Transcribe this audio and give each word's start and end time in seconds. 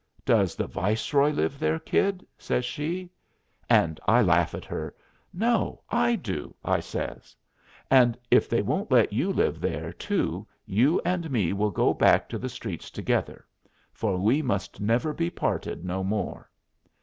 Does 0.25 0.55
the 0.55 0.65
Viceroy 0.65 1.29
live 1.29 1.59
there, 1.59 1.77
Kid?" 1.77 2.25
says 2.35 2.65
she. 2.65 3.11
And 3.69 3.99
I 4.07 4.23
laugh 4.23 4.55
at 4.55 4.65
her. 4.65 4.95
"No; 5.31 5.83
I 5.91 6.15
do," 6.15 6.55
I 6.65 6.79
says. 6.79 7.35
"And 7.91 8.17
if 8.31 8.49
they 8.49 8.63
won't 8.63 8.89
let 8.89 9.13
you 9.13 9.31
live 9.31 9.61
there, 9.61 9.93
too, 9.93 10.47
you 10.65 10.99
and 11.05 11.29
me 11.29 11.53
will 11.53 11.69
go 11.69 11.93
back 11.93 12.27
to 12.29 12.39
the 12.39 12.49
streets 12.49 12.89
together, 12.89 13.45
for 13.93 14.17
we 14.17 14.41
must 14.41 14.81
never 14.81 15.13
be 15.13 15.29
parted 15.29 15.85
no 15.85 16.03
more." 16.03 16.49